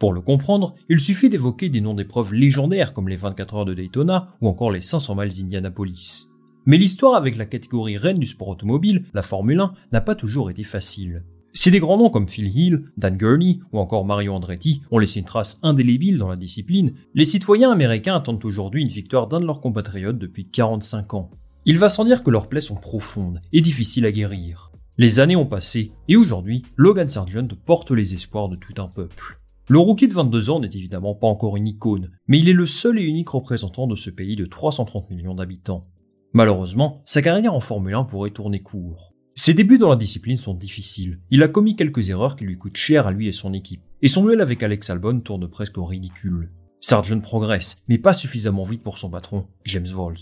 Pour 0.00 0.14
le 0.14 0.22
comprendre, 0.22 0.76
il 0.88 0.98
suffit 0.98 1.28
d'évoquer 1.28 1.68
des 1.68 1.82
noms 1.82 1.92
d'épreuves 1.92 2.32
légendaires 2.32 2.94
comme 2.94 3.10
les 3.10 3.16
24 3.16 3.54
heures 3.54 3.64
de 3.66 3.74
Daytona 3.74 4.28
ou 4.40 4.48
encore 4.48 4.70
les 4.70 4.80
500 4.80 5.14
miles 5.14 5.28
d'Indianapolis. 5.28 6.30
Mais 6.64 6.78
l'histoire 6.78 7.16
avec 7.16 7.36
la 7.36 7.44
catégorie 7.44 7.98
reine 7.98 8.18
du 8.18 8.24
sport 8.24 8.48
automobile, 8.48 9.04
la 9.12 9.20
Formule 9.20 9.60
1, 9.60 9.74
n'a 9.92 10.00
pas 10.00 10.14
toujours 10.14 10.48
été 10.48 10.62
facile. 10.62 11.22
Si 11.52 11.70
des 11.70 11.80
grands 11.80 11.98
noms 11.98 12.08
comme 12.08 12.30
Phil 12.30 12.48
Hill, 12.48 12.84
Dan 12.96 13.18
Gurney 13.18 13.60
ou 13.72 13.78
encore 13.78 14.06
Mario 14.06 14.32
Andretti 14.32 14.80
ont 14.90 14.98
laissé 14.98 15.20
une 15.20 15.26
trace 15.26 15.58
indélébile 15.62 16.16
dans 16.16 16.28
la 16.28 16.36
discipline, 16.36 16.94
les 17.14 17.26
citoyens 17.26 17.70
américains 17.70 18.16
attendent 18.16 18.42
aujourd'hui 18.46 18.80
une 18.80 18.88
victoire 18.88 19.26
d'un 19.26 19.40
de 19.40 19.44
leurs 19.44 19.60
compatriotes 19.60 20.18
depuis 20.18 20.48
45 20.48 21.12
ans. 21.12 21.30
Il 21.66 21.76
va 21.76 21.90
sans 21.90 22.06
dire 22.06 22.22
que 22.22 22.30
leurs 22.30 22.48
plaies 22.48 22.62
sont 22.62 22.76
profondes 22.76 23.42
et 23.52 23.60
difficiles 23.60 24.06
à 24.06 24.12
guérir. 24.12 24.72
Les 24.96 25.20
années 25.20 25.36
ont 25.36 25.44
passé 25.44 25.92
et 26.08 26.16
aujourd'hui, 26.16 26.62
Logan 26.76 27.10
Sargent 27.10 27.48
porte 27.66 27.90
les 27.90 28.14
espoirs 28.14 28.48
de 28.48 28.56
tout 28.56 28.80
un 28.80 28.88
peuple. 28.88 29.39
Le 29.68 29.78
rookie 29.78 30.08
de 30.08 30.14
22 30.14 30.50
ans 30.50 30.60
n'est 30.60 30.68
évidemment 30.68 31.14
pas 31.14 31.26
encore 31.26 31.56
une 31.56 31.68
icône, 31.68 32.10
mais 32.26 32.38
il 32.38 32.48
est 32.48 32.54
le 32.54 32.66
seul 32.66 32.98
et 32.98 33.04
unique 33.04 33.28
représentant 33.28 33.86
de 33.86 33.94
ce 33.94 34.10
pays 34.10 34.36
de 34.36 34.44
330 34.44 35.10
millions 35.10 35.34
d'habitants. 35.34 35.86
Malheureusement, 36.32 37.02
sa 37.04 37.22
carrière 37.22 37.54
en 37.54 37.60
Formule 37.60 37.94
1 37.94 38.04
pourrait 38.04 38.30
tourner 38.30 38.62
court. 38.62 39.14
Ses 39.34 39.54
débuts 39.54 39.78
dans 39.78 39.88
la 39.88 39.96
discipline 39.96 40.36
sont 40.36 40.54
difficiles. 40.54 41.20
Il 41.30 41.42
a 41.42 41.48
commis 41.48 41.76
quelques 41.76 42.10
erreurs 42.10 42.36
qui 42.36 42.44
lui 42.44 42.58
coûtent 42.58 42.76
cher 42.76 43.06
à 43.06 43.10
lui 43.10 43.26
et 43.26 43.32
son 43.32 43.52
équipe. 43.52 43.82
Et 44.02 44.08
son 44.08 44.24
duel 44.24 44.40
avec 44.40 44.62
Alex 44.62 44.90
Albon 44.90 45.20
tourne 45.20 45.48
presque 45.48 45.78
au 45.78 45.84
ridicule. 45.84 46.50
Sargent 46.80 47.20
progresse, 47.20 47.82
mais 47.88 47.98
pas 47.98 48.12
suffisamment 48.12 48.64
vite 48.64 48.82
pour 48.82 48.98
son 48.98 49.10
patron, 49.10 49.46
James 49.64 49.86
Vols. 49.86 50.16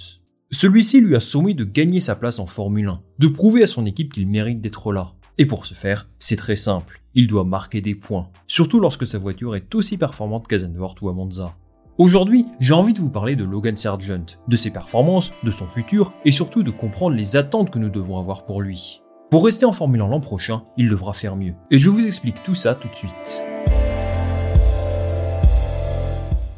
Celui-ci 0.50 1.00
lui 1.00 1.14
a 1.14 1.20
soumis 1.20 1.54
de 1.54 1.64
gagner 1.64 2.00
sa 2.00 2.16
place 2.16 2.38
en 2.38 2.46
Formule 2.46 2.88
1, 2.88 3.02
de 3.18 3.28
prouver 3.28 3.62
à 3.62 3.66
son 3.66 3.86
équipe 3.86 4.12
qu'il 4.12 4.28
mérite 4.28 4.60
d'être 4.60 4.92
là. 4.92 5.14
Et 5.40 5.46
pour 5.46 5.66
ce 5.66 5.74
faire, 5.74 6.08
c'est 6.18 6.36
très 6.36 6.56
simple. 6.56 7.00
Il 7.14 7.28
doit 7.28 7.44
marquer 7.44 7.80
des 7.80 7.94
points, 7.94 8.28
surtout 8.48 8.80
lorsque 8.80 9.06
sa 9.06 9.18
voiture 9.18 9.54
est 9.54 9.72
aussi 9.76 9.96
performante 9.96 10.48
qu'à 10.48 10.58
Zandvoort 10.58 10.96
ou 11.00 11.08
à 11.08 11.12
Monza. 11.12 11.54
Aujourd'hui, 11.96 12.46
j'ai 12.58 12.74
envie 12.74 12.92
de 12.92 12.98
vous 12.98 13.10
parler 13.10 13.36
de 13.36 13.44
Logan 13.44 13.76
Sargent, 13.76 14.36
de 14.48 14.56
ses 14.56 14.72
performances, 14.72 15.32
de 15.44 15.50
son 15.52 15.68
futur 15.68 16.12
et 16.24 16.32
surtout 16.32 16.64
de 16.64 16.72
comprendre 16.72 17.14
les 17.14 17.36
attentes 17.36 17.70
que 17.70 17.78
nous 17.78 17.88
devons 17.88 18.18
avoir 18.18 18.46
pour 18.46 18.60
lui. 18.60 19.00
Pour 19.30 19.44
rester 19.44 19.64
en 19.64 19.72
Formule 19.72 20.00
1 20.00 20.08
l'an 20.08 20.20
prochain, 20.20 20.64
il 20.76 20.88
devra 20.88 21.12
faire 21.12 21.36
mieux. 21.36 21.54
Et 21.70 21.78
je 21.78 21.88
vous 21.88 22.04
explique 22.04 22.42
tout 22.42 22.54
ça 22.54 22.74
tout 22.74 22.88
de 22.88 22.96
suite. 22.96 23.42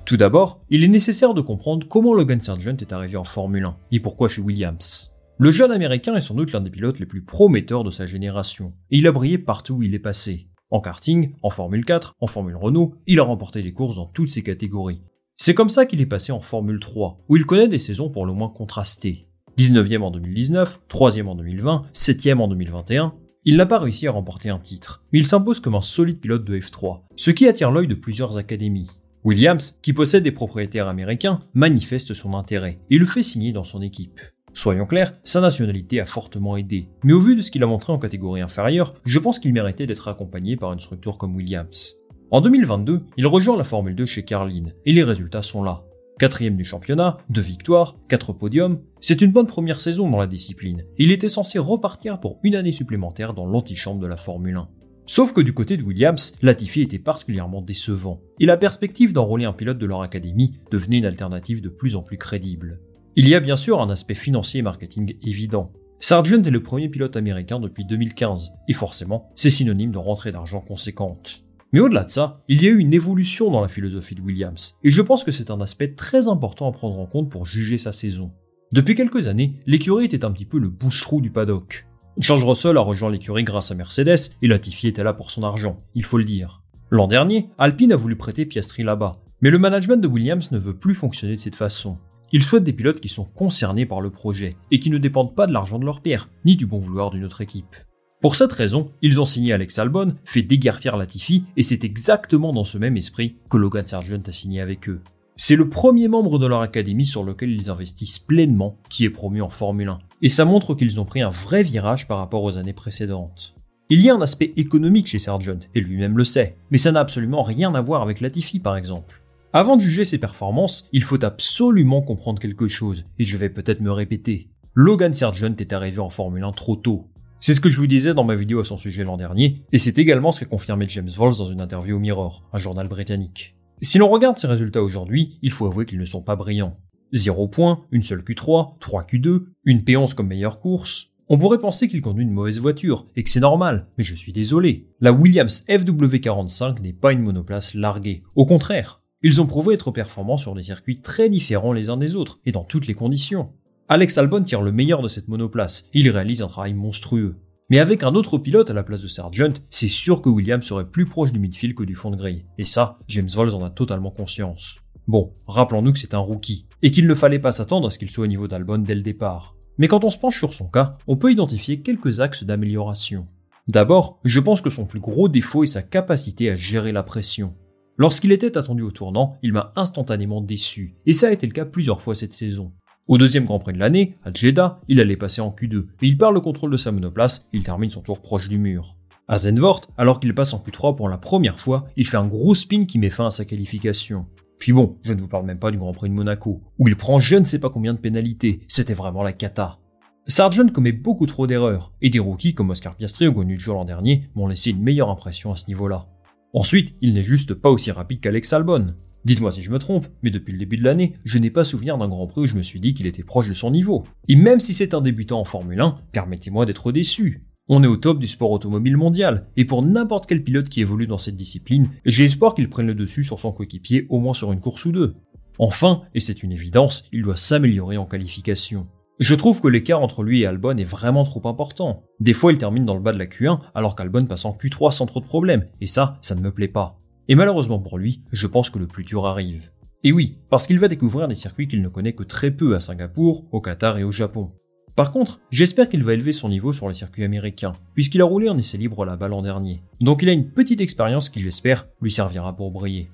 Tout 0.07 0.17
d'abord, 0.17 0.59
il 0.71 0.85
est 0.85 0.89
nécessaire 0.89 1.35
de 1.35 1.43
comprendre 1.43 1.87
comment 1.87 2.15
Logan 2.15 2.41
Sargent 2.41 2.77
est 2.81 2.93
arrivé 2.93 3.19
en 3.19 3.25
Formule 3.25 3.65
1 3.65 3.77
et 3.93 4.01
pourquoi 4.01 4.29
chez 4.29 4.41
Williams. 4.41 5.10
Le 5.43 5.53
jeune 5.53 5.73
américain 5.73 6.15
est 6.17 6.21
sans 6.21 6.35
doute 6.35 6.53
l'un 6.53 6.61
des 6.61 6.69
pilotes 6.69 6.99
les 6.99 7.07
plus 7.07 7.25
prometteurs 7.25 7.83
de 7.83 7.91
sa 7.91 8.07
génération, 8.07 8.75
et 8.91 8.99
il 8.99 9.07
a 9.07 9.13
brillé 9.13 9.39
partout 9.39 9.77
où 9.77 9.83
il 9.83 9.95
est 9.95 9.99
passé. 9.99 10.51
En 10.71 10.83
karting, 10.83 11.33
en 11.43 11.49
Formule 11.49 11.87
4, 11.87 12.15
en 12.21 12.27
Formule 12.27 12.57
Renault, 12.57 12.97
il 13.07 13.21
a 13.21 13.23
remporté 13.23 13.63
des 13.63 13.73
courses 13.73 13.97
dans 13.97 14.05
toutes 14.05 14.29
ces 14.29 14.43
catégories. 14.43 15.01
C'est 15.39 15.55
comme 15.55 15.71
ça 15.71 15.87
qu'il 15.87 16.03
est 16.03 16.07
passé 16.07 16.31
en 16.31 16.41
Formule 16.41 16.79
3, 16.79 17.25
où 17.27 17.39
il 17.39 17.47
connaît 17.47 17.69
des 17.69 17.79
saisons 17.79 18.11
pour 18.11 18.27
le 18.27 18.35
moins 18.35 18.51
contrastées. 18.51 19.29
19e 19.57 20.03
en 20.03 20.11
2019, 20.11 20.83
3e 20.91 21.27
en 21.27 21.37
2020, 21.37 21.85
7e 21.95 22.39
en 22.39 22.49
2021, 22.49 23.15
il 23.47 23.57
n'a 23.57 23.65
pas 23.65 23.79
réussi 23.79 24.07
à 24.07 24.13
remporter 24.13 24.51
un 24.51 24.59
titre, 24.59 25.07
mais 25.11 25.21
il 25.21 25.27
s'impose 25.27 25.61
comme 25.61 25.75
un 25.75 25.81
solide 25.81 26.21
pilote 26.21 26.45
de 26.45 26.59
F3, 26.59 27.01
ce 27.17 27.31
qui 27.31 27.49
attire 27.49 27.71
l'œil 27.71 27.89
de 27.89 27.95
plusieurs 27.95 28.37
académies. 28.37 28.91
Williams, 29.25 29.79
qui 29.81 29.95
possède 29.95 30.23
des 30.23 30.33
propriétaires 30.33 30.89
américains, 30.89 31.41
manifeste 31.55 32.13
son 32.13 32.35
intérêt 32.35 32.79
et 32.91 32.99
le 32.99 33.07
fait 33.07 33.23
signer 33.23 33.53
dans 33.53 33.65
son 33.65 33.81
équipe. 33.81 34.21
Soyons 34.53 34.87
clairs, 34.87 35.15
sa 35.25 35.41
nationalité 35.41 36.01
a 36.01 36.07
fortement 36.07 36.57
aidé, 36.57 36.89
mais 37.05 37.13
au 37.13 37.21
vu 37.21 37.37
de 37.37 37.41
ce 37.41 37.51
qu'il 37.51 37.63
a 37.63 37.67
montré 37.67 37.93
en 37.93 37.99
catégorie 37.99 38.41
inférieure, 38.41 38.95
je 39.05 39.19
pense 39.19 39.39
qu'il 39.39 39.53
méritait 39.53 39.87
d'être 39.87 40.09
accompagné 40.09 40.57
par 40.57 40.73
une 40.73 40.81
structure 40.81 41.19
comme 41.19 41.37
Williams. 41.37 41.97
En 42.31 42.41
2022, 42.41 43.03
il 43.17 43.27
rejoint 43.27 43.57
la 43.57 43.65
Formule 43.65 43.95
2 43.95 44.07
chez 44.07 44.25
Carlin, 44.25 44.67
et 44.85 44.93
les 44.93 45.03
résultats 45.03 45.43
sont 45.43 45.63
là. 45.63 45.85
Quatrième 46.19 46.57
du 46.57 46.65
championnat, 46.65 47.17
deux 47.31 47.41
victoires, 47.41 47.97
quatre 48.09 48.33
podiums, 48.33 48.81
c'est 49.01 49.23
une 49.23 49.33
bonne 49.33 49.47
première 49.47 49.81
saison 49.81 50.11
dans 50.11 50.19
la 50.19 50.27
discipline, 50.27 50.85
et 50.99 51.05
il 51.05 51.13
était 51.13 51.29
censé 51.29 51.59
repartir 51.59 52.21
pour 52.21 52.39
une 52.43 52.55
année 52.55 52.73
supplémentaire 52.73 53.35
dans 53.35 53.47
l'antichambre 53.47 54.01
de 54.01 54.07
la 54.07 54.19
Formule 54.19 54.57
1. 54.57 54.69
Sauf 55.07 55.33
que 55.33 55.41
du 55.41 55.55
côté 55.55 55.77
de 55.77 55.83
Williams, 55.83 56.35
Latifi 56.43 56.83
était 56.83 56.99
particulièrement 56.99 57.63
décevant, 57.63 58.21
et 58.39 58.47
la 58.47 58.57
perspective 58.57 59.13
d'enrôler 59.13 59.45
un 59.45 59.53
pilote 59.53 59.79
de 59.79 59.87
leur 59.87 60.03
académie 60.03 60.61
devenait 60.71 60.99
une 60.99 61.07
alternative 61.07 61.63
de 61.63 61.69
plus 61.69 61.97
en 61.97 62.03
plus 62.03 62.19
crédible. 62.19 62.81
Il 63.23 63.29
y 63.29 63.35
a 63.35 63.41
bien 63.41 63.57
sûr 63.57 63.83
un 63.83 63.91
aspect 63.91 64.15
financier 64.15 64.61
et 64.61 64.63
marketing 64.63 65.15
évident. 65.23 65.73
Sargent 65.99 66.43
est 66.43 66.51
le 66.51 66.63
premier 66.63 66.89
pilote 66.89 67.19
américain 67.19 67.61
depuis 67.61 67.85
2015, 67.85 68.53
et 68.67 68.73
forcément, 68.73 69.29
c'est 69.35 69.51
synonyme 69.51 69.91
de 69.91 69.99
rentrée 69.99 70.33
d'argent 70.33 70.63
conséquente. 70.63 71.45
Mais 71.75 71.81
au-delà 71.81 72.05
de 72.05 72.09
ça, 72.09 72.43
il 72.49 72.63
y 72.63 72.67
a 72.67 72.71
eu 72.71 72.79
une 72.79 72.95
évolution 72.95 73.51
dans 73.51 73.61
la 73.61 73.69
philosophie 73.69 74.15
de 74.15 74.23
Williams, 74.23 74.79
et 74.85 74.91
je 74.91 75.03
pense 75.03 75.23
que 75.23 75.33
c'est 75.33 75.51
un 75.51 75.61
aspect 75.61 75.93
très 75.93 76.29
important 76.29 76.67
à 76.67 76.73
prendre 76.73 76.99
en 76.99 77.05
compte 77.05 77.31
pour 77.31 77.45
juger 77.45 77.77
sa 77.77 77.93
saison. 77.93 78.33
Depuis 78.73 78.95
quelques 78.95 79.29
années, 79.29 79.61
l'écurie 79.67 80.07
était 80.07 80.25
un 80.25 80.33
petit 80.33 80.47
peu 80.47 80.59
le 80.59 80.71
bouche-trou 80.71 81.21
du 81.21 81.31
paddock. 81.31 81.87
George 82.17 82.45
Russell 82.45 82.79
a 82.79 82.81
rejoint 82.81 83.11
l'écurie 83.11 83.45
grâce 83.45 83.71
à 83.71 83.75
Mercedes, 83.75 84.31
et 84.41 84.49
Latifi 84.49 84.89
était 84.89 85.05
là 85.05 85.13
pour 85.13 85.31
son 85.31 85.43
argent, 85.43 85.77
il 85.95 86.05
faut 86.05 86.17
le 86.17 86.25
dire. 86.25 86.63
L'an 86.89 87.07
dernier, 87.07 87.51
Alpine 87.59 87.93
a 87.93 87.97
voulu 87.97 88.17
prêter 88.17 88.47
Piastri 88.47 88.83
là-bas, 88.83 89.21
mais 89.43 89.51
le 89.51 89.59
management 89.59 90.01
de 90.01 90.09
Williams 90.09 90.53
ne 90.53 90.59
veut 90.59 90.79
plus 90.79 90.95
fonctionner 90.95 91.35
de 91.35 91.41
cette 91.41 91.55
façon. 91.55 91.99
Ils 92.33 92.45
souhaitent 92.45 92.65
des 92.65 92.73
pilotes 92.73 93.01
qui 93.01 93.09
sont 93.09 93.25
concernés 93.25 93.87
par 93.87 94.01
le 94.01 94.11
projet 94.11 94.57
et 94.71 94.79
qui 94.79 94.91
ne 94.91 94.99
dépendent 94.99 95.35
pas 95.35 95.47
de 95.47 95.53
l'argent 95.53 95.79
de 95.79 95.85
leur 95.85 96.01
père, 96.01 96.29
ni 96.45 96.55
du 96.55 96.65
bon 96.65 96.79
vouloir 96.79 97.11
d'une 97.11 97.25
autre 97.25 97.41
équipe. 97.41 97.75
Pour 98.21 98.37
cette 98.37 98.53
raison, 98.53 98.91
ils 99.03 99.21
ont 99.21 99.25
signé 99.25 99.53
Alex 99.53 99.79
Albon, 99.79 100.15
fait 100.25 100.43
déguerpir 100.43 100.97
Latifi, 100.97 101.45
et 101.57 101.63
c'est 101.63 101.85
exactement 101.85 102.53
dans 102.53 102.65
ce 102.65 102.79
même 102.79 102.97
esprit 102.97 103.37
que 103.51 103.57
Logan 103.57 103.87
Sargent 103.87 104.21
a 104.27 104.33
signé 104.33 104.61
avec 104.61 104.89
eux. 104.89 105.01
C'est 105.37 105.57
le 105.57 105.69
premier 105.69 106.07
membre 106.07 106.39
de 106.39 106.47
leur 106.47 106.61
académie 106.61 107.07
sur 107.07 107.25
lequel 107.25 107.51
ils 107.51 107.71
investissent 107.71 108.19
pleinement 108.19 108.77
qui 108.91 109.07
est 109.07 109.11
promu 109.11 109.41
en 109.41 109.49
Formule 109.49 109.89
1, 109.89 109.99
et 110.21 110.29
ça 110.29 110.45
montre 110.45 110.75
qu'ils 110.75 111.01
ont 111.01 111.07
pris 111.07 111.23
un 111.23 111.31
vrai 111.31 111.63
virage 111.63 112.07
par 112.07 112.19
rapport 112.19 112.45
aux 112.45 112.59
années 112.59 112.75
précédentes. 112.75 113.55
Il 113.89 114.03
y 114.03 114.11
a 114.11 114.15
un 114.15 114.21
aspect 114.21 114.53
économique 114.57 115.09
chez 115.09 115.19
Sargent, 115.19 115.59
et 115.75 115.81
lui-même 115.81 116.19
le 116.19 116.25
sait, 116.25 116.57
mais 116.71 116.79
ça 116.79 116.93
n'a 116.93 117.01
absolument 117.01 117.43
rien 117.43 117.75
à 117.75 117.81
voir 117.81 118.03
avec 118.03 118.21
Latifi 118.21 118.61
par 118.61 118.77
exemple. 118.77 119.20
Avant 119.53 119.77
de 119.77 119.83
juger 119.83 120.05
ses 120.05 120.19
performances, 120.19 120.89
il 120.93 121.03
faut 121.03 121.25
absolument 121.25 122.03
comprendre 122.03 122.41
quelque 122.41 122.69
chose, 122.69 123.03
et 123.19 123.25
je 123.25 123.37
vais 123.37 123.49
peut-être 123.49 123.81
me 123.81 123.91
répéter. 123.91 124.49
Logan 124.75 125.13
Sargent 125.13 125.57
est 125.59 125.73
arrivé 125.73 125.99
en 125.99 126.09
Formule 126.09 126.45
1 126.45 126.53
trop 126.53 126.77
tôt. 126.77 127.09
C'est 127.41 127.55
ce 127.55 127.61
que 127.61 127.69
je 127.69 127.79
vous 127.79 127.89
disais 127.89 128.15
dans 128.15 128.23
ma 128.23 128.37
vidéo 128.37 128.61
à 128.61 128.65
son 128.65 128.77
sujet 128.77 129.03
l'an 129.03 129.17
dernier, 129.17 129.65
et 129.73 129.79
c'est 129.79 129.99
également 129.99 130.31
ce 130.31 130.39
qu'a 130.39 130.47
confirmé 130.47 130.87
James 130.89 131.11
Vols 131.17 131.37
dans 131.37 131.51
une 131.51 131.61
interview 131.61 131.97
au 131.97 131.99
Mirror, 131.99 132.45
un 132.53 132.61
journal 132.61 132.87
britannique. 132.87 133.57
Si 133.83 133.99
l'on 133.99 134.09
regarde 134.09 134.39
ses 134.39 134.47
résultats 134.47 134.85
aujourd'hui, 134.85 135.41
il 135.43 135.51
faut 135.51 135.67
avouer 135.67 135.85
qu'ils 135.85 135.99
ne 135.99 136.05
sont 136.05 136.23
pas 136.23 136.37
brillants. 136.37 136.77
0 137.13 137.49
points, 137.49 137.81
une 137.91 138.05
seule 138.05 138.23
Q3, 138.23 138.79
3 138.79 139.03
Q2, 139.03 139.47
une 139.65 139.81
P11 139.81 140.15
comme 140.15 140.29
meilleure 140.29 140.61
course. 140.61 141.09
On 141.29 141.39
pourrait 141.39 141.59
penser 141.59 141.89
qu'il 141.89 142.03
conduit 142.03 142.23
une 142.23 142.31
mauvaise 142.31 142.61
voiture 142.61 143.09
et 143.17 143.25
que 143.25 143.31
c'est 143.31 143.41
normal, 143.41 143.89
mais 143.99 144.05
je 144.05 144.15
suis 144.15 144.33
désolé. 144.33 144.87
La 145.01 145.13
Williams 145.13 145.65
FW45 145.69 146.81
n'est 146.83 146.93
pas 146.93 147.11
une 147.13 147.23
monoplace 147.23 147.75
larguée. 147.75 148.21
Au 148.37 148.47
contraire, 148.47 149.00
ils 149.23 149.41
ont 149.41 149.47
prouvé 149.47 149.75
être 149.75 149.91
performants 149.91 150.39
sur 150.39 150.55
des 150.55 150.63
circuits 150.63 151.01
très 151.01 151.29
différents 151.29 151.75
les 151.75 151.91
uns 151.91 151.99
des 151.99 152.17
autres 152.17 152.41
et 152.47 152.53
dans 152.53 152.65
toutes 152.65 152.87
les 152.87 152.95
conditions. 152.95 153.51
Alex 153.89 154.17
Albon 154.17 154.43
tire 154.43 154.63
le 154.63 154.73
meilleur 154.73 155.03
de 155.03 155.09
cette 155.09 155.29
monoplace, 155.29 155.89
il 155.93 156.09
réalise 156.09 156.43
un 156.43 156.49
travail 156.49 156.73
monstrueux. 156.73 157.37
Mais 157.69 157.79
avec 157.79 158.03
un 158.03 158.15
autre 158.15 158.39
pilote 158.39 158.71
à 158.71 158.75
la 158.75 158.83
place 158.83 159.03
de 159.03 159.09
Sargent, 159.09 159.53
c'est 159.69 159.89
sûr 159.89 160.23
que 160.23 160.29
Williams 160.29 160.65
serait 160.65 160.89
plus 160.89 161.05
proche 161.05 161.33
du 161.33 161.39
midfield 161.39 161.75
que 161.75 161.85
du 161.85 161.95
fond 161.95 162.11
de 162.11 162.17
grille. 162.17 162.45
Et 162.57 162.65
ça, 162.65 162.99
James 163.09 163.29
Vols 163.29 163.55
en 163.55 163.63
a 163.63 163.71
totalement 163.71 164.11
conscience. 164.11 164.79
Bon, 165.07 165.33
rappelons-nous 165.47 165.93
que 165.93 165.99
c'est 165.99 166.15
un 166.15 166.19
rookie, 166.19 166.67
et 166.83 166.91
qu'il 166.91 167.07
ne 167.07 167.15
fallait 167.15 167.39
pas 167.39 167.53
s'attendre 167.53 167.89
à 167.89 167.91
ce 167.91 167.99
qu'il 167.99 168.11
soit 168.11 168.25
au 168.25 168.29
niveau 168.29 168.49
d'Albon 168.49 168.79
dès 168.79 168.95
le 168.95 169.03
départ. 169.03 169.55
Mais 169.77 169.87
quand 169.87 170.05
on 170.05 170.11
se 170.11 170.19
penche 170.19 170.39
sur 170.39 170.55
son 170.55 170.69
cas, 170.69 170.97
on 171.07 171.17
peut 171.17 171.31
identifier 171.31 171.81
quelques 171.81 172.21
axes 172.21 172.45
d'amélioration. 172.45 173.27
D'abord, 173.69 174.19
je 174.25 174.41
pense 174.41 174.63
que 174.63 174.71
son 174.71 174.87
plus 174.87 175.01
gros 175.01 175.29
défaut 175.29 175.63
est 175.63 175.67
sa 175.67 175.83
capacité 175.83 176.51
à 176.51 176.57
gérer 176.57 176.93
la 176.93 177.03
pression. 177.03 177.55
Lorsqu'il 178.01 178.33
était 178.33 178.57
attendu 178.57 178.81
au 178.81 178.91
tournant, 178.91 179.37
il 179.43 179.53
m'a 179.53 179.75
instantanément 179.77 180.41
déçu, 180.41 180.95
et 181.05 181.13
ça 181.13 181.29
a 181.29 181.33
été 181.33 181.47
le 181.47 181.53
cas 181.53 181.67
plusieurs 181.67 182.01
fois 182.01 182.15
cette 182.15 182.33
saison. 182.33 182.73
Au 183.09 183.19
deuxième 183.19 183.45
Grand 183.45 183.59
Prix 183.59 183.75
de 183.75 183.79
l'année, 183.79 184.15
à 184.25 184.33
Jeddah, 184.33 184.81
il 184.89 185.01
allait 185.01 185.19
passer 185.19 185.43
en 185.43 185.51
Q2, 185.51 185.85
mais 186.01 186.09
il 186.09 186.17
perd 186.17 186.33
le 186.33 186.41
contrôle 186.41 186.71
de 186.71 186.79
sa 186.79 186.93
monoplace 186.93 187.47
et 187.53 187.59
il 187.59 187.63
termine 187.63 187.91
son 187.91 188.01
tour 188.01 188.23
proche 188.23 188.49
du 188.49 188.57
mur. 188.57 188.97
À 189.29 189.37
Zandvoort, 189.37 189.83
alors 189.99 190.19
qu'il 190.19 190.35
passe 190.35 190.55
en 190.55 190.65
Q3 190.67 190.97
pour 190.97 191.11
la 191.11 191.19
première 191.19 191.61
fois, 191.61 191.89
il 191.95 192.07
fait 192.07 192.17
un 192.17 192.27
gros 192.27 192.55
spin 192.55 192.87
qui 192.87 192.99
met 192.99 193.11
fin 193.11 193.27
à 193.27 193.31
sa 193.31 193.45
qualification. 193.45 194.25
Puis 194.59 194.73
bon, 194.73 194.97
je 195.03 195.13
ne 195.13 195.21
vous 195.21 195.29
parle 195.29 195.45
même 195.45 195.59
pas 195.59 195.71
du 195.71 195.77
Grand 195.77 195.93
Prix 195.93 196.09
de 196.09 196.15
Monaco, 196.15 196.63
où 196.79 196.89
il 196.89 196.97
prend 196.97 197.21
je 197.21 197.37
ne 197.37 197.45
sais 197.45 197.59
pas 197.59 197.69
combien 197.69 197.93
de 197.93 197.99
pénalités, 197.99 198.61
c'était 198.67 198.95
vraiment 198.95 199.23
la 199.23 199.35
cata. 199.35 199.79
Sargent 200.27 200.69
commet 200.69 200.93
beaucoup 200.93 201.27
trop 201.27 201.47
d'erreurs, 201.47 201.93
et 202.01 202.09
des 202.09 202.19
rookies 202.19 202.55
comme 202.55 202.71
Oscar 202.71 202.97
Piastri 202.97 203.29
ou 203.29 203.45
Jour 203.59 203.75
l'an 203.75 203.85
dernier 203.85 204.31
m'ont 204.35 204.49
laissé 204.49 204.71
une 204.71 204.83
meilleure 204.83 205.11
impression 205.11 205.53
à 205.53 205.57
ce 205.57 205.67
niveau-là. 205.67 206.07
Ensuite, 206.53 206.95
il 207.01 207.15
n'est 207.15 207.25
juste 207.25 207.55
pas 207.55 207.71
aussi 207.71 207.93
rapide 207.93 208.21
qu'Alex 208.21 208.53
Albon. 208.53 208.95
Dites-moi 209.25 209.53
si 209.53 209.63
je 209.63 209.71
me 209.71 209.79
trompe, 209.79 210.07
mais 210.23 210.31
depuis 210.31 210.53
le 210.53 210.59
début 210.59 210.79
de 210.79 210.85
l'année, 210.85 211.15
je 211.25 211.39
n'ai 211.39 211.51
pas 211.51 211.63
souvenir 211.63 211.97
d'un 211.97 212.09
Grand 212.09 212.27
Prix 212.27 212.41
où 212.43 212.47
je 212.47 212.57
me 212.57 212.63
suis 212.63 212.81
dit 212.81 212.95
qu'il 212.95 213.07
était 213.07 213.23
proche 213.23 213.49
de 213.49 213.55
son 213.55 213.71
niveau. 213.71 214.05
Et 214.29 214.35
même 214.35 214.61
si 214.61 214.75
c'est 214.75 214.95
un 214.95 215.01
débutant 215.01 215.41
en 215.41 215.45
Formule 215.45 215.81
1, 215.81 215.99
permettez-moi 216.13 216.67
d'être 216.67 216.91
déçu. 216.91 217.43
On 217.69 217.85
est 217.85 217.89
au 217.89 217.97
top 217.97 218.19
du 218.19 218.27
sport 218.27 218.51
automobile 218.51 218.97
mondial, 218.97 219.47
et 219.57 219.65
pour 219.65 219.85
n'importe 219.85 220.27
quel 220.27 220.43
pilote 220.43 220.69
qui 220.69 220.81
évolue 220.81 221.07
dans 221.07 221.19
cette 221.19 221.37
discipline, 221.37 221.87
j'ai 222.05 222.25
espoir 222.25 222.55
qu'il 222.55 222.69
prenne 222.69 222.87
le 222.87 222.95
dessus 222.95 223.23
sur 223.23 223.39
son 223.39 223.53
coéquipier 223.53 224.07
au 224.09 224.19
moins 224.19 224.35
sur 224.35 224.51
une 224.51 224.61
course 224.61 224.87
ou 224.87 224.93
deux. 224.93 225.15
Enfin, 225.59 226.03
et 226.15 226.21
c'est 226.21 226.43
une 226.43 226.51
évidence, 226.51 227.05
il 227.13 227.23
doit 227.23 227.37
s'améliorer 227.37 227.97
en 227.97 228.07
qualification. 228.07 228.89
Je 229.21 229.35
trouve 229.35 229.61
que 229.61 229.69
l'écart 229.69 230.01
entre 230.01 230.23
lui 230.23 230.41
et 230.41 230.47
Albon 230.47 230.79
est 230.79 230.85
vraiment 230.85 231.25
trop 231.25 231.47
important. 231.47 232.05
Des 232.21 232.33
fois, 232.33 232.53
il 232.53 232.59
termine 232.59 232.87
dans 232.87 232.95
le 232.95 233.03
bas 233.03 233.13
de 233.13 233.19
la 233.19 233.27
Q1, 233.27 233.61
alors 233.75 233.95
qu'Albon 233.95 234.25
passe 234.25 234.47
en 234.47 234.57
Q3 234.57 234.93
sans 234.93 235.05
trop 235.05 235.21
de 235.21 235.27
problèmes, 235.27 235.67
et 235.83 235.87
ça, 235.87 236.17
ça 236.23 236.35
ne 236.35 236.41
me 236.41 236.51
plaît 236.51 236.69
pas. 236.69 236.97
Et 237.29 237.35
malheureusement 237.35 237.79
pour 237.79 237.99
lui, 237.99 238.23
je 238.33 238.47
pense 238.47 238.71
que 238.71 238.79
le 238.79 238.87
plus 238.87 239.05
dur 239.05 239.27
arrive. 239.27 239.71
Et 240.05 240.13
oui, 240.13 240.39
parce 240.49 240.67
qu'il 240.67 240.79
va 240.79 240.89
découvrir 240.89 241.29
des 241.29 241.35
circuits 241.35 241.69
qu'il 241.69 241.83
ne 241.83 241.89
connaît 241.91 242.15
que 242.15 242.23
très 242.23 242.51
peu 242.51 242.75
à 242.75 242.81
Singapour, 242.81 243.45
au 243.53 243.61
Qatar 243.61 243.99
et 243.99 244.05
au 244.05 244.11
Japon. 244.11 244.53
Par 244.97 245.13
contre, 245.13 245.43
j'espère 245.51 245.91
qu'il 245.91 246.03
va 246.03 246.15
élever 246.15 246.33
son 246.33 246.49
niveau 246.49 246.73
sur 246.73 246.89
les 246.89 246.95
circuits 246.95 247.25
américains, 247.25 247.73
puisqu'il 247.93 248.23
a 248.23 248.25
roulé 248.25 248.49
en 248.49 248.57
essai 248.57 248.79
libre 248.79 249.05
là-bas 249.05 249.29
l'an 249.29 249.43
dernier. 249.43 249.83
Donc 250.01 250.23
il 250.23 250.31
a 250.31 250.33
une 250.33 250.51
petite 250.51 250.81
expérience 250.81 251.29
qui, 251.29 251.41
j'espère, 251.41 251.85
lui 252.01 252.11
servira 252.11 252.57
pour 252.57 252.71
briller. 252.71 253.11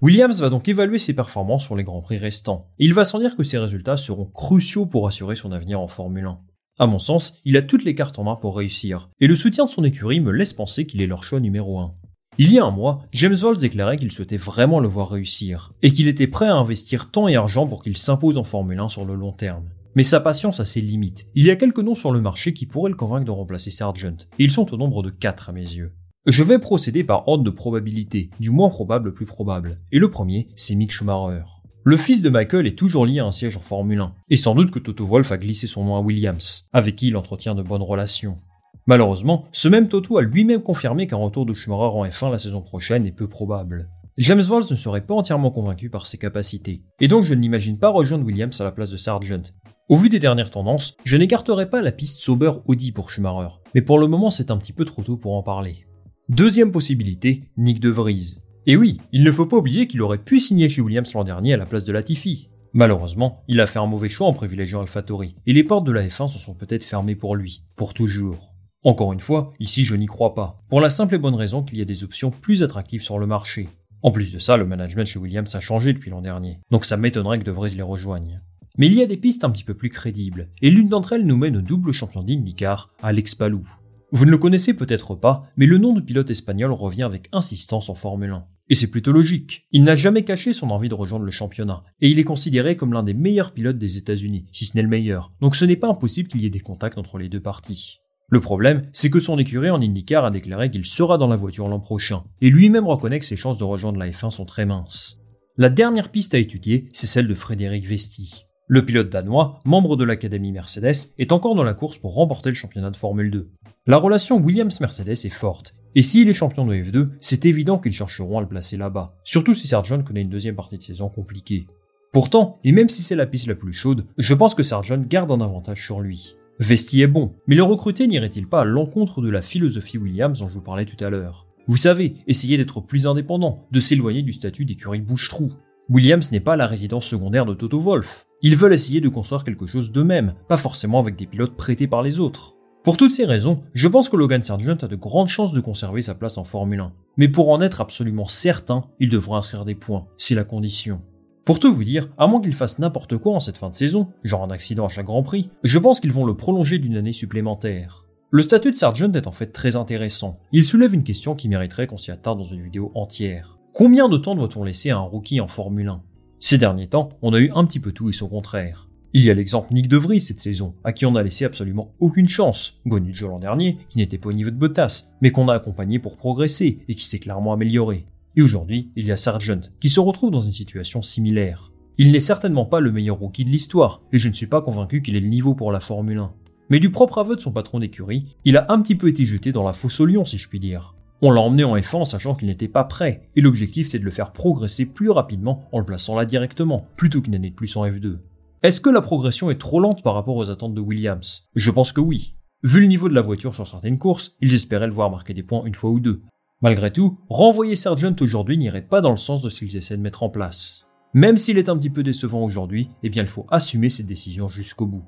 Williams 0.00 0.40
va 0.40 0.48
donc 0.48 0.68
évaluer 0.68 0.98
ses 0.98 1.12
performances 1.12 1.64
sur 1.64 1.74
les 1.74 1.82
Grands 1.82 2.02
Prix 2.02 2.18
restants, 2.18 2.68
il 2.78 2.94
va 2.94 3.04
sans 3.04 3.18
dire 3.18 3.34
que 3.34 3.42
ses 3.42 3.58
résultats 3.58 3.96
seront 3.96 4.26
cruciaux 4.26 4.86
pour 4.86 5.08
assurer 5.08 5.34
son 5.34 5.50
avenir 5.50 5.80
en 5.80 5.88
Formule 5.88 6.26
1. 6.26 6.38
À 6.78 6.86
mon 6.86 7.00
sens, 7.00 7.40
il 7.44 7.56
a 7.56 7.62
toutes 7.62 7.82
les 7.82 7.96
cartes 7.96 8.16
en 8.20 8.22
main 8.22 8.36
pour 8.36 8.56
réussir, 8.56 9.10
et 9.18 9.26
le 9.26 9.34
soutien 9.34 9.64
de 9.64 9.70
son 9.70 9.82
écurie 9.82 10.20
me 10.20 10.30
laisse 10.30 10.52
penser 10.52 10.86
qu'il 10.86 11.02
est 11.02 11.08
leur 11.08 11.24
choix 11.24 11.40
numéro 11.40 11.80
1. 11.80 11.94
Il 12.38 12.52
y 12.52 12.60
a 12.60 12.64
un 12.64 12.70
mois, 12.70 13.06
James 13.10 13.34
Vols 13.34 13.58
déclarait 13.58 13.96
qu'il 13.96 14.12
souhaitait 14.12 14.36
vraiment 14.36 14.78
le 14.78 14.86
voir 14.86 15.10
réussir, 15.10 15.72
et 15.82 15.90
qu'il 15.90 16.06
était 16.06 16.28
prêt 16.28 16.46
à 16.46 16.54
investir 16.54 17.10
temps 17.10 17.26
et 17.26 17.34
argent 17.34 17.66
pour 17.66 17.82
qu'il 17.82 17.96
s'impose 17.96 18.38
en 18.38 18.44
Formule 18.44 18.78
1 18.78 18.88
sur 18.88 19.04
le 19.04 19.16
long 19.16 19.32
terme. 19.32 19.68
Mais 19.96 20.04
sa 20.04 20.20
patience 20.20 20.60
a 20.60 20.64
ses 20.64 20.80
limites. 20.80 21.26
Il 21.34 21.44
y 21.44 21.50
a 21.50 21.56
quelques 21.56 21.80
noms 21.80 21.96
sur 21.96 22.12
le 22.12 22.20
marché 22.20 22.52
qui 22.52 22.66
pourraient 22.66 22.90
le 22.90 22.96
convaincre 22.96 23.24
de 23.24 23.32
remplacer 23.32 23.70
Sargent, 23.70 24.28
et 24.38 24.44
ils 24.44 24.52
sont 24.52 24.72
au 24.72 24.76
nombre 24.76 25.02
de 25.02 25.10
4 25.10 25.48
à 25.48 25.52
mes 25.52 25.60
yeux. 25.62 25.92
Je 26.30 26.42
vais 26.42 26.58
procéder 26.58 27.04
par 27.04 27.26
ordre 27.26 27.42
de 27.42 27.48
probabilité, 27.48 28.28
du 28.38 28.50
moins 28.50 28.68
probable 28.68 29.08
au 29.08 29.12
plus 29.12 29.24
probable, 29.24 29.78
et 29.92 29.98
le 29.98 30.10
premier, 30.10 30.48
c'est 30.56 30.74
Mick 30.74 30.92
Schumacher. 30.92 31.44
Le 31.84 31.96
fils 31.96 32.20
de 32.20 32.28
Michael 32.28 32.66
est 32.66 32.76
toujours 32.76 33.06
lié 33.06 33.20
à 33.20 33.24
un 33.24 33.30
siège 33.30 33.56
en 33.56 33.60
Formule 33.60 34.00
1, 34.00 34.14
et 34.28 34.36
sans 34.36 34.54
doute 34.54 34.70
que 34.70 34.78
Toto 34.78 35.06
Wolff 35.06 35.32
a 35.32 35.38
glissé 35.38 35.66
son 35.66 35.86
nom 35.86 35.96
à 35.96 36.00
Williams, 36.00 36.68
avec 36.74 36.96
qui 36.96 37.08
il 37.08 37.16
entretient 37.16 37.54
de 37.54 37.62
bonnes 37.62 37.80
relations. 37.80 38.36
Malheureusement, 38.84 39.46
ce 39.52 39.68
même 39.68 39.88
Toto 39.88 40.18
a 40.18 40.22
lui-même 40.22 40.60
confirmé 40.60 41.06
qu'un 41.06 41.16
retour 41.16 41.46
de 41.46 41.54
Schumacher 41.54 41.96
en 41.96 42.04
F1 42.04 42.30
la 42.30 42.38
saison 42.38 42.60
prochaine 42.60 43.06
est 43.06 43.12
peu 43.12 43.26
probable. 43.26 43.88
James 44.18 44.42
Vols 44.42 44.66
ne 44.70 44.76
serait 44.76 45.06
pas 45.06 45.14
entièrement 45.14 45.50
convaincu 45.50 45.88
par 45.88 46.04
ses 46.04 46.18
capacités, 46.18 46.82
et 47.00 47.08
donc 47.08 47.24
je 47.24 47.32
ne 47.32 47.40
l'imagine 47.40 47.78
pas 47.78 47.88
rejoindre 47.88 48.26
Williams 48.26 48.60
à 48.60 48.64
la 48.64 48.72
place 48.72 48.90
de 48.90 48.98
Sargent. 48.98 49.54
Au 49.88 49.96
vu 49.96 50.10
des 50.10 50.18
dernières 50.18 50.50
tendances, 50.50 50.94
je 51.04 51.16
n'écarterai 51.16 51.70
pas 51.70 51.80
la 51.80 51.90
piste 51.90 52.20
Sauber 52.20 52.52
Audi 52.66 52.92
pour 52.92 53.08
Schumacher, 53.08 53.54
mais 53.74 53.80
pour 53.80 53.98
le 53.98 54.08
moment 54.08 54.28
c'est 54.28 54.50
un 54.50 54.58
petit 54.58 54.74
peu 54.74 54.84
trop 54.84 55.02
tôt 55.02 55.16
pour 55.16 55.32
en 55.32 55.42
parler. 55.42 55.87
Deuxième 56.28 56.72
possibilité, 56.72 57.44
Nick 57.56 57.80
De 57.80 57.88
Vries. 57.88 58.42
Et 58.66 58.76
oui, 58.76 59.00
il 59.12 59.24
ne 59.24 59.32
faut 59.32 59.46
pas 59.46 59.56
oublier 59.56 59.86
qu'il 59.86 60.02
aurait 60.02 60.18
pu 60.18 60.38
signer 60.38 60.68
chez 60.68 60.82
Williams 60.82 61.14
l'an 61.14 61.24
dernier 61.24 61.54
à 61.54 61.56
la 61.56 61.64
place 61.64 61.86
de 61.86 61.92
Latifi. 61.92 62.50
Malheureusement, 62.74 63.42
il 63.48 63.60
a 63.60 63.66
fait 63.66 63.78
un 63.78 63.86
mauvais 63.86 64.10
choix 64.10 64.26
en 64.26 64.34
privilégiant 64.34 64.82
AlphaTauri, 64.82 65.36
et 65.46 65.54
les 65.54 65.64
portes 65.64 65.86
de 65.86 65.92
la 65.92 66.06
F1 66.06 66.28
se 66.28 66.38
sont 66.38 66.52
peut-être 66.52 66.84
fermées 66.84 67.14
pour 67.14 67.34
lui, 67.34 67.62
pour 67.76 67.94
toujours. 67.94 68.52
Encore 68.84 69.14
une 69.14 69.20
fois, 69.20 69.54
ici 69.58 69.84
je 69.84 69.96
n'y 69.96 70.04
crois 70.04 70.34
pas, 70.34 70.60
pour 70.68 70.82
la 70.82 70.90
simple 70.90 71.14
et 71.14 71.18
bonne 71.18 71.34
raison 71.34 71.62
qu'il 71.62 71.78
y 71.78 71.82
a 71.82 71.86
des 71.86 72.04
options 72.04 72.30
plus 72.30 72.62
attractives 72.62 73.00
sur 73.00 73.18
le 73.18 73.26
marché. 73.26 73.66
En 74.02 74.10
plus 74.10 74.30
de 74.30 74.38
ça, 74.38 74.58
le 74.58 74.66
management 74.66 75.06
chez 75.06 75.18
Williams 75.18 75.54
a 75.54 75.60
changé 75.60 75.94
depuis 75.94 76.10
l'an 76.10 76.20
dernier, 76.20 76.58
donc 76.70 76.84
ça 76.84 76.98
m'étonnerait 76.98 77.38
que 77.38 77.44
De 77.44 77.52
Vries 77.52 77.74
les 77.74 77.80
rejoigne. 77.80 78.42
Mais 78.76 78.88
il 78.88 78.94
y 78.94 79.02
a 79.02 79.06
des 79.06 79.16
pistes 79.16 79.44
un 79.44 79.50
petit 79.50 79.64
peu 79.64 79.72
plus 79.72 79.88
crédibles, 79.88 80.50
et 80.60 80.70
l'une 80.70 80.88
d'entre 80.88 81.14
elles 81.14 81.24
nous 81.24 81.38
mène 81.38 81.56
au 81.56 81.62
double 81.62 81.92
champion 81.92 82.22
d'IndyCar, 82.22 82.90
Alex 83.02 83.34
Palou. 83.34 83.66
Vous 84.10 84.24
ne 84.24 84.30
le 84.30 84.38
connaissez 84.38 84.72
peut-être 84.72 85.14
pas, 85.14 85.44
mais 85.58 85.66
le 85.66 85.76
nom 85.76 85.92
de 85.92 86.00
pilote 86.00 86.30
espagnol 86.30 86.72
revient 86.72 87.02
avec 87.02 87.28
insistance 87.32 87.90
en 87.90 87.94
Formule 87.94 88.30
1. 88.30 88.46
Et 88.70 88.74
c'est 88.74 88.86
plutôt 88.86 89.12
logique. 89.12 89.66
Il 89.70 89.84
n'a 89.84 89.96
jamais 89.96 90.24
caché 90.24 90.54
son 90.54 90.70
envie 90.70 90.88
de 90.88 90.94
rejoindre 90.94 91.26
le 91.26 91.30
championnat, 91.30 91.84
et 92.00 92.08
il 92.08 92.18
est 92.18 92.24
considéré 92.24 92.74
comme 92.74 92.94
l'un 92.94 93.02
des 93.02 93.12
meilleurs 93.12 93.52
pilotes 93.52 93.76
des 93.76 93.98
États-Unis, 93.98 94.46
si 94.50 94.64
ce 94.64 94.76
n'est 94.76 94.82
le 94.82 94.88
meilleur. 94.88 95.32
Donc 95.42 95.56
ce 95.56 95.66
n'est 95.66 95.76
pas 95.76 95.88
impossible 95.88 96.28
qu'il 96.28 96.40
y 96.40 96.46
ait 96.46 96.50
des 96.50 96.60
contacts 96.60 96.96
entre 96.96 97.18
les 97.18 97.28
deux 97.28 97.40
parties. 97.40 97.98
Le 98.30 98.40
problème, 98.40 98.88
c'est 98.92 99.10
que 99.10 99.20
son 99.20 99.38
écurie 99.38 99.70
en 99.70 99.80
IndyCar 99.80 100.24
a 100.24 100.30
déclaré 100.30 100.70
qu'il 100.70 100.86
sera 100.86 101.18
dans 101.18 101.28
la 101.28 101.36
voiture 101.36 101.68
l'an 101.68 101.80
prochain, 101.80 102.24
et 102.40 102.48
lui-même 102.48 102.86
reconnaît 102.86 103.18
que 103.18 103.26
ses 103.26 103.36
chances 103.36 103.58
de 103.58 103.64
rejoindre 103.64 103.98
la 103.98 104.08
F1 104.08 104.30
sont 104.30 104.46
très 104.46 104.64
minces. 104.64 105.18
La 105.58 105.68
dernière 105.68 106.10
piste 106.10 106.34
à 106.34 106.38
étudier, 106.38 106.88
c'est 106.94 107.06
celle 107.06 107.26
de 107.26 107.34
Frédéric 107.34 107.84
Vesti. 107.84 108.47
Le 108.70 108.84
pilote 108.84 109.08
danois, 109.08 109.60
membre 109.64 109.96
de 109.96 110.04
l'Académie 110.04 110.52
Mercedes, 110.52 111.10
est 111.18 111.32
encore 111.32 111.54
dans 111.54 111.64
la 111.64 111.72
course 111.72 111.96
pour 111.96 112.12
remporter 112.12 112.50
le 112.50 112.54
championnat 112.54 112.90
de 112.90 112.96
Formule 112.96 113.30
2. 113.30 113.48
La 113.86 113.96
relation 113.96 114.36
Williams-Mercedes 114.36 115.24
est 115.24 115.30
forte, 115.30 115.74
et 115.94 116.02
s'il 116.02 116.28
est 116.28 116.34
champion 116.34 116.66
de 116.66 116.74
F2, 116.74 117.06
c'est 117.18 117.46
évident 117.46 117.78
qu'ils 117.78 117.94
chercheront 117.94 118.36
à 118.36 118.42
le 118.42 118.46
placer 118.46 118.76
là-bas, 118.76 119.16
surtout 119.24 119.54
si 119.54 119.68
Sargent 119.68 120.02
connaît 120.02 120.20
une 120.20 120.28
deuxième 120.28 120.54
partie 120.54 120.76
de 120.76 120.82
saison 120.82 121.08
compliquée. 121.08 121.66
Pourtant, 122.12 122.58
et 122.62 122.72
même 122.72 122.90
si 122.90 123.00
c'est 123.00 123.16
la 123.16 123.24
piste 123.24 123.46
la 123.46 123.54
plus 123.54 123.72
chaude, 123.72 124.04
je 124.18 124.34
pense 124.34 124.54
que 124.54 124.62
Sargent 124.62 125.00
garde 125.00 125.32
un 125.32 125.40
avantage 125.40 125.82
sur 125.82 126.00
lui. 126.00 126.36
Vesti 126.58 127.00
est 127.00 127.06
bon, 127.06 127.32
mais 127.46 127.56
le 127.56 127.62
recruter 127.62 128.06
n'irait-il 128.06 128.48
pas 128.48 128.60
à 128.60 128.66
l'encontre 128.66 129.22
de 129.22 129.30
la 129.30 129.40
philosophie 129.40 129.96
Williams 129.96 130.40
dont 130.40 130.48
je 130.48 130.54
vous 130.54 130.60
parlais 130.60 130.84
tout 130.84 131.02
à 131.02 131.08
l'heure? 131.08 131.46
Vous 131.68 131.78
savez, 131.78 132.16
essayer 132.26 132.58
d'être 132.58 132.82
plus 132.82 133.06
indépendant, 133.06 133.66
de 133.72 133.80
s'éloigner 133.80 134.20
du 134.20 134.34
statut 134.34 134.66
d'écurie 134.66 135.00
bouche-trou. 135.00 135.52
Williams 135.90 136.32
n'est 136.32 136.40
pas 136.40 136.56
la 136.56 136.66
résidence 136.66 137.06
secondaire 137.06 137.46
de 137.46 137.54
Toto 137.54 137.80
Wolff. 137.80 138.26
Ils 138.42 138.56
veulent 138.56 138.74
essayer 138.74 139.00
de 139.00 139.08
construire 139.08 139.42
quelque 139.42 139.66
chose 139.66 139.90
d'eux-mêmes, 139.90 140.34
pas 140.46 140.58
forcément 140.58 140.98
avec 140.98 141.16
des 141.16 141.26
pilotes 141.26 141.56
prêtés 141.56 141.86
par 141.86 142.02
les 142.02 142.20
autres. 142.20 142.56
Pour 142.84 142.98
toutes 142.98 143.12
ces 143.12 143.24
raisons, 143.24 143.62
je 143.72 143.88
pense 143.88 144.10
que 144.10 144.16
Logan 144.16 144.42
Sargent 144.42 144.76
a 144.82 144.86
de 144.86 144.96
grandes 144.96 145.28
chances 145.28 145.52
de 145.52 145.60
conserver 145.60 146.02
sa 146.02 146.14
place 146.14 146.36
en 146.36 146.44
Formule 146.44 146.80
1. 146.80 146.92
Mais 147.16 147.28
pour 147.28 147.48
en 147.48 147.62
être 147.62 147.80
absolument 147.80 148.28
certain, 148.28 148.84
il 149.00 149.08
devra 149.08 149.38
inscrire 149.38 149.64
des 149.64 149.74
points, 149.74 150.06
c'est 150.18 150.34
la 150.34 150.44
condition. 150.44 151.00
Pour 151.46 151.58
tout 151.58 151.72
vous 151.72 151.84
dire, 151.84 152.10
à 152.18 152.26
moins 152.26 152.42
qu'il 152.42 152.52
fasse 152.52 152.78
n'importe 152.78 153.16
quoi 153.16 153.32
en 153.32 153.40
cette 153.40 153.56
fin 153.56 153.70
de 153.70 153.74
saison, 153.74 154.08
genre 154.24 154.44
un 154.44 154.50
accident 154.50 154.84
à 154.84 154.90
chaque 154.90 155.06
Grand 155.06 155.22
Prix, 155.22 155.48
je 155.64 155.78
pense 155.78 156.00
qu'ils 156.00 156.12
vont 156.12 156.26
le 156.26 156.36
prolonger 156.36 156.78
d'une 156.78 156.98
année 156.98 157.14
supplémentaire. 157.14 158.04
Le 158.30 158.42
statut 158.42 158.72
de 158.72 158.76
Sargent 158.76 159.12
est 159.12 159.26
en 159.26 159.32
fait 159.32 159.52
très 159.52 159.74
intéressant. 159.74 160.38
Il 160.52 160.66
soulève 160.66 160.92
une 160.92 161.02
question 161.02 161.34
qui 161.34 161.48
mériterait 161.48 161.86
qu'on 161.86 161.96
s'y 161.96 162.10
attarde 162.10 162.38
dans 162.38 162.44
une 162.44 162.62
vidéo 162.62 162.92
entière. 162.94 163.57
Combien 163.78 164.08
de 164.08 164.16
temps 164.16 164.34
doit-on 164.34 164.64
laisser 164.64 164.90
à 164.90 164.96
un 164.96 165.02
rookie 165.02 165.40
en 165.40 165.46
Formule 165.46 165.86
1 165.86 166.02
Ces 166.40 166.58
derniers 166.58 166.88
temps, 166.88 167.10
on 167.22 167.32
a 167.32 167.38
eu 167.38 167.52
un 167.54 167.64
petit 167.64 167.78
peu 167.78 167.92
tout 167.92 168.08
et 168.08 168.12
son 168.12 168.26
contraire. 168.26 168.88
Il 169.12 169.22
y 169.22 169.30
a 169.30 169.34
l'exemple 169.34 169.72
Nick 169.72 169.86
De 169.86 169.96
Vries 169.96 170.18
cette 170.18 170.40
saison, 170.40 170.74
à 170.82 170.92
qui 170.92 171.06
on 171.06 171.14
a 171.14 171.22
laissé 171.22 171.44
absolument 171.44 171.94
aucune 172.00 172.28
chance. 172.28 172.80
Gonu 172.86 173.14
l'an 173.20 173.38
dernier, 173.38 173.78
qui 173.88 173.98
n'était 173.98 174.18
pas 174.18 174.30
au 174.30 174.32
niveau 174.32 174.50
de 174.50 174.56
Bottas, 174.56 175.10
mais 175.20 175.30
qu'on 175.30 175.46
a 175.46 175.54
accompagné 175.54 176.00
pour 176.00 176.16
progresser 176.16 176.80
et 176.88 176.94
qui 176.96 177.06
s'est 177.06 177.20
clairement 177.20 177.52
amélioré. 177.52 178.04
Et 178.34 178.42
aujourd'hui, 178.42 178.90
il 178.96 179.06
y 179.06 179.12
a 179.12 179.16
Sargent, 179.16 179.70
qui 179.78 179.90
se 179.90 180.00
retrouve 180.00 180.32
dans 180.32 180.40
une 180.40 180.50
situation 180.50 181.00
similaire. 181.00 181.70
Il 181.98 182.10
n'est 182.10 182.18
certainement 182.18 182.66
pas 182.66 182.80
le 182.80 182.90
meilleur 182.90 183.18
rookie 183.20 183.44
de 183.44 183.50
l'histoire, 183.50 184.02
et 184.12 184.18
je 184.18 184.28
ne 184.28 184.34
suis 184.34 184.48
pas 184.48 184.60
convaincu 184.60 185.02
qu'il 185.02 185.14
ait 185.14 185.20
le 185.20 185.28
niveau 185.28 185.54
pour 185.54 185.70
la 185.70 185.78
Formule 185.78 186.18
1. 186.18 186.32
Mais 186.70 186.80
du 186.80 186.90
propre 186.90 187.18
aveu 187.18 187.36
de 187.36 187.40
son 187.40 187.52
patron 187.52 187.78
d'écurie, 187.78 188.34
il 188.44 188.56
a 188.56 188.66
un 188.72 188.82
petit 188.82 188.96
peu 188.96 189.06
été 189.06 189.24
jeté 189.24 189.52
dans 189.52 189.62
la 189.62 189.72
fosse 189.72 190.00
au 190.00 190.06
lion 190.06 190.24
si 190.24 190.36
je 190.36 190.48
puis 190.48 190.58
dire. 190.58 190.96
On 191.20 191.32
l'a 191.32 191.40
emmené 191.40 191.64
en 191.64 191.76
F1 191.76 192.04
sachant 192.04 192.36
qu'il 192.36 192.46
n'était 192.46 192.68
pas 192.68 192.84
prêt, 192.84 193.28
et 193.34 193.40
l'objectif 193.40 193.88
c'est 193.88 193.98
de 193.98 194.04
le 194.04 194.10
faire 194.10 194.32
progresser 194.32 194.86
plus 194.86 195.10
rapidement 195.10 195.68
en 195.72 195.80
le 195.80 195.84
plaçant 195.84 196.14
là 196.14 196.24
directement, 196.24 196.86
plutôt 196.96 197.20
qu'une 197.20 197.34
année 197.34 197.50
de 197.50 197.56
plus 197.56 197.76
en 197.76 197.84
F2. 197.84 198.18
Est-ce 198.62 198.80
que 198.80 198.90
la 198.90 199.00
progression 199.00 199.50
est 199.50 199.60
trop 199.60 199.80
lente 199.80 200.02
par 200.02 200.14
rapport 200.14 200.36
aux 200.36 200.50
attentes 200.50 200.74
de 200.74 200.80
Williams? 200.80 201.48
Je 201.54 201.70
pense 201.70 201.92
que 201.92 202.00
oui. 202.00 202.34
Vu 202.62 202.80
le 202.80 202.86
niveau 202.86 203.08
de 203.08 203.14
la 203.14 203.20
voiture 203.20 203.54
sur 203.54 203.66
certaines 203.66 203.98
courses, 203.98 204.36
ils 204.40 204.54
espéraient 204.54 204.86
le 204.86 204.92
voir 204.92 205.10
marquer 205.10 205.34
des 205.34 205.42
points 205.42 205.64
une 205.64 205.74
fois 205.74 205.90
ou 205.90 206.00
deux. 206.00 206.22
Malgré 206.60 206.92
tout, 206.92 207.18
renvoyer 207.28 207.76
Sargent 207.76 208.16
aujourd'hui 208.20 208.58
n'irait 208.58 208.82
pas 208.82 209.00
dans 209.00 209.12
le 209.12 209.16
sens 209.16 209.42
de 209.42 209.48
ce 209.48 209.60
qu'ils 209.60 209.76
essaient 209.76 209.96
de 209.96 210.02
mettre 210.02 210.24
en 210.24 210.28
place. 210.28 210.86
Même 211.14 211.36
s'il 211.36 211.58
est 211.58 211.68
un 211.68 211.78
petit 211.78 211.90
peu 211.90 212.02
décevant 212.02 212.44
aujourd'hui, 212.44 212.90
eh 213.02 213.10
bien 213.10 213.22
il 213.22 213.28
faut 213.28 213.46
assumer 213.48 213.90
cette 213.90 214.06
décision 214.06 214.48
jusqu'au 214.48 214.86
bout. 214.86 215.04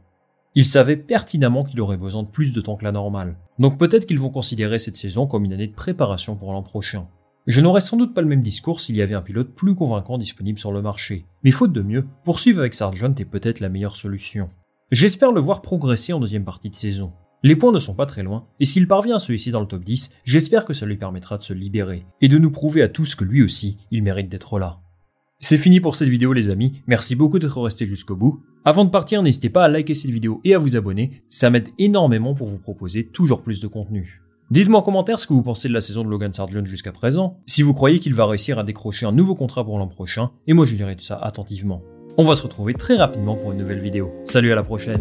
Ils 0.56 0.66
savaient 0.66 0.96
pertinemment 0.96 1.62
qu'il 1.62 1.80
aurait 1.80 1.96
besoin 1.96 2.24
de 2.24 2.28
plus 2.28 2.52
de 2.52 2.60
temps 2.60 2.76
que 2.76 2.84
la 2.84 2.90
normale. 2.90 3.36
Donc 3.60 3.78
peut-être 3.78 4.06
qu'ils 4.06 4.18
vont 4.18 4.30
considérer 4.30 4.80
cette 4.80 4.96
saison 4.96 5.28
comme 5.28 5.44
une 5.44 5.52
année 5.52 5.68
de 5.68 5.74
préparation 5.74 6.34
pour 6.34 6.52
l'an 6.52 6.62
prochain. 6.62 7.06
Je 7.46 7.60
n'aurais 7.60 7.80
sans 7.80 7.96
doute 7.96 8.14
pas 8.14 8.20
le 8.20 8.26
même 8.26 8.42
discours 8.42 8.80
s'il 8.80 8.96
y 8.96 9.02
avait 9.02 9.14
un 9.14 9.22
pilote 9.22 9.54
plus 9.54 9.76
convaincant 9.76 10.18
disponible 10.18 10.58
sur 10.58 10.72
le 10.72 10.82
marché. 10.82 11.24
Mais 11.44 11.52
faute 11.52 11.72
de 11.72 11.82
mieux, 11.82 12.04
poursuivre 12.24 12.60
avec 12.60 12.74
Sargent 12.74 13.14
est 13.14 13.24
peut-être 13.24 13.60
la 13.60 13.68
meilleure 13.68 13.94
solution. 13.94 14.50
J'espère 14.90 15.30
le 15.30 15.40
voir 15.40 15.62
progresser 15.62 16.12
en 16.12 16.18
deuxième 16.18 16.44
partie 16.44 16.68
de 16.68 16.74
saison. 16.74 17.12
Les 17.42 17.56
points 17.56 17.72
ne 17.72 17.78
sont 17.78 17.94
pas 17.94 18.06
très 18.06 18.24
loin, 18.24 18.46
et 18.58 18.64
s'il 18.64 18.88
parvient 18.88 19.16
à 19.16 19.20
se 19.20 19.32
hisser 19.32 19.52
dans 19.52 19.60
le 19.60 19.66
top 19.66 19.84
10, 19.84 20.10
j'espère 20.24 20.64
que 20.64 20.74
ça 20.74 20.84
lui 20.84 20.96
permettra 20.96 21.38
de 21.38 21.42
se 21.42 21.54
libérer, 21.54 22.04
et 22.20 22.28
de 22.28 22.38
nous 22.38 22.50
prouver 22.50 22.82
à 22.82 22.88
tous 22.88 23.14
que 23.14 23.24
lui 23.24 23.42
aussi, 23.42 23.78
il 23.90 24.02
mérite 24.02 24.28
d'être 24.28 24.58
là. 24.58 24.80
C'est 25.42 25.56
fini 25.56 25.80
pour 25.80 25.96
cette 25.96 26.10
vidéo 26.10 26.34
les 26.34 26.50
amis, 26.50 26.82
merci 26.86 27.16
beaucoup 27.16 27.38
d'être 27.38 27.62
resté 27.62 27.86
jusqu'au 27.86 28.14
bout. 28.14 28.42
Avant 28.66 28.84
de 28.84 28.90
partir, 28.90 29.22
n'hésitez 29.22 29.48
pas 29.48 29.64
à 29.64 29.68
liker 29.68 29.94
cette 29.94 30.10
vidéo 30.10 30.42
et 30.44 30.54
à 30.54 30.58
vous 30.58 30.76
abonner, 30.76 31.22
ça 31.30 31.48
m'aide 31.48 31.70
énormément 31.78 32.34
pour 32.34 32.46
vous 32.46 32.58
proposer 32.58 33.04
toujours 33.04 33.40
plus 33.40 33.58
de 33.58 33.66
contenu. 33.66 34.20
Dites-moi 34.50 34.80
en 34.80 34.82
commentaire 34.82 35.18
ce 35.18 35.26
que 35.26 35.32
vous 35.32 35.42
pensez 35.42 35.68
de 35.68 35.72
la 35.72 35.80
saison 35.80 36.04
de 36.04 36.10
Logan 36.10 36.34
Sargent 36.34 36.66
jusqu'à 36.66 36.92
présent, 36.92 37.38
si 37.46 37.62
vous 37.62 37.72
croyez 37.72 38.00
qu'il 38.00 38.14
va 38.14 38.26
réussir 38.26 38.58
à 38.58 38.64
décrocher 38.64 39.06
un 39.06 39.12
nouveau 39.12 39.34
contrat 39.34 39.64
pour 39.64 39.78
l'an 39.78 39.88
prochain, 39.88 40.30
et 40.46 40.52
moi 40.52 40.66
je 40.66 40.76
lirai 40.76 40.94
tout 40.94 41.04
ça 41.04 41.16
attentivement. 41.16 41.80
On 42.18 42.24
va 42.24 42.34
se 42.34 42.42
retrouver 42.42 42.74
très 42.74 42.96
rapidement 42.96 43.34
pour 43.34 43.52
une 43.52 43.58
nouvelle 43.58 43.80
vidéo. 43.80 44.12
Salut 44.26 44.52
à 44.52 44.56
la 44.56 44.62
prochaine 44.62 45.00